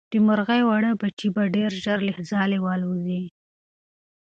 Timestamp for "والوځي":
2.61-3.21